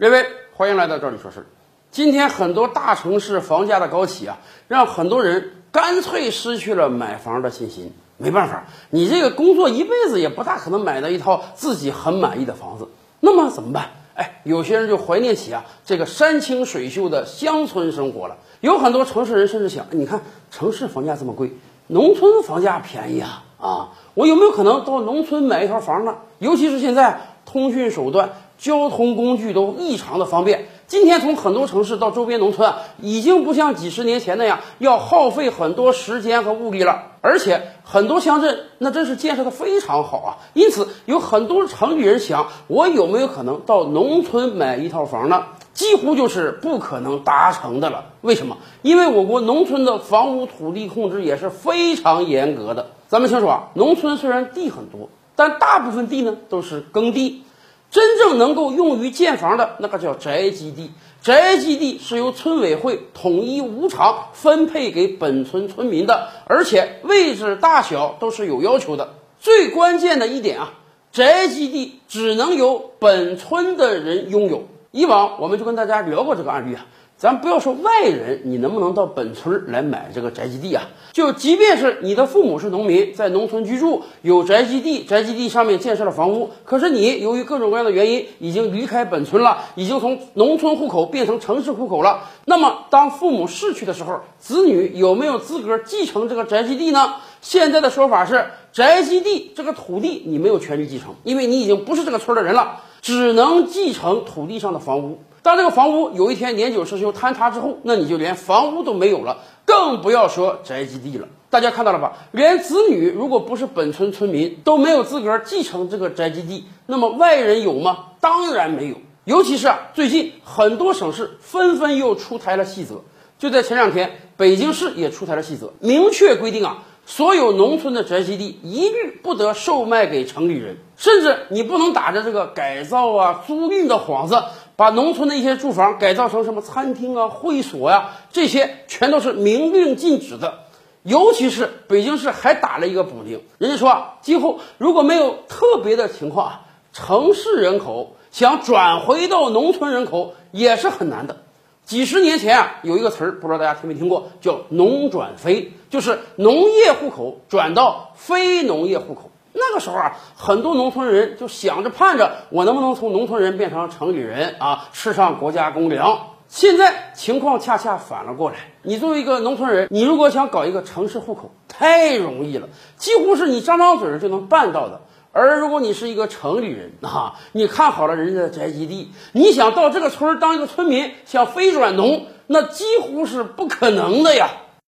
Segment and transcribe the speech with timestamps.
[0.00, 1.46] 各位，欢迎来到这里说事儿。
[1.90, 7.92] 今天很多大城市房价的高企啊，让很多人干脆失去了买房的信心。
[8.16, 12.86] 没办法，你这个工作一辈子也不大可能买到一套自己很满意的房子。
[13.18, 13.90] 那么怎么办？
[14.14, 18.36] 哎，有些人就怀念起啊这个山清水秀的乡村生活了。
[18.60, 20.20] 有很多城市人甚至想，你看
[20.52, 21.50] 城市房价这么贵，
[21.88, 23.88] 农村房价便宜啊啊！
[24.14, 26.18] 我有没有可能到农村买一套房呢？
[26.38, 30.66] 尤其是现在通讯手段、交通工具都异常的方便。
[30.86, 37.02] 今天从很多城市到周边农村啊，已经不像几十年前那样要耗费很多时间和物力了。
[37.20, 40.28] 而且很多乡镇那真是建设的非常好啊。
[40.54, 45.44] 因此，有很多城里人想，我有没有可能到农村买一套房呢？
[45.74, 48.06] 几乎就是不可能达成的了。
[48.22, 48.56] 为什么？
[48.82, 52.86] 因为我国农村的房屋土地控制也是非常严格的。
[53.08, 57.42] 咱们清楚啊，农村虽然地很多，但大部分地呢都是耕地。
[57.90, 60.90] 真正能够用于建房的那个叫宅基地，
[61.22, 69.14] 宅基地是由村委会统一无偿分配给本村村民的，而且位置大小都是有要求的。
[69.40, 70.74] 最关键的一点啊，
[71.12, 74.68] 宅基地只能由本村的人拥有。
[74.90, 76.86] 以往我们就跟大家聊过这个案例啊。
[77.18, 80.84] 咱不要说外人，你能不能到本村来买这个宅基地啊？
[81.12, 92.20] 就即便是你的父母是农民，在农村居住，有宅基地，宅基地上面建设了房屋，可是你由于各种各样的原因已经离开本村了，已经从农村户口变成城市户口了。
[92.44, 97.16] 那么当父母逝去的时候，子女有没有资格继承这个宅基地呢？
[97.40, 105.18] 现在的说法是，宅基地这个土地你没有权利继承，因为你已经不是这个村的人了，只能继承土地上的房屋。
[105.48, 111.26] 当这个房屋有一天年久失修坍塌之后，那你就连房屋都没有了，更不要说宅基地了。
[111.48, 112.18] 大家看到了吧？
[112.32, 116.66] 连子女如果不是本村村民，都没有资格继承这个宅基地。
[116.84, 118.08] 那么外人有吗？
[118.20, 118.96] 当然没有。
[119.24, 122.96] 尤其是啊，最近很多省市纷纷又出台了细则。
[123.38, 134.42] 就在前两天，北京市也出台了细则，明确规定啊，所有农村的宅基地一律不得售卖给城里人，甚至你不能打着这个改造啊、租赁的幌子。
[134.78, 140.60] 把农村的一些住房改造成什么餐厅啊、会所呀，这些全都是明令禁止的。
[141.02, 146.60] 尤其是北京市还打了一个补丁，人家说啊，今后如果没有特别的情况啊，
[146.92, 151.38] 城市人口想转回到农村人口也是很难的。
[151.84, 159.32] 几十年前啊，有一个词儿，不知道大家听没听过，叫“农转非”，就是农业户口转到非农业户口。
[159.52, 166.18] 那个时候啊，很多农村人就想着盼着，我能不能从农村人变成城里人啊，吃上国家公粮。
[166.48, 175.02] 现在情况恰恰反了过来，你作为一个农村人，你如果想搞一个城市户口，太容易了，几乎是你张张嘴就能办到的。
[175.30, 184.48] 而如果你是一个城里人啊，你看好了人家的宅基地，你想到这个村当一个村民，想飞转农，那几乎是不可能的呀。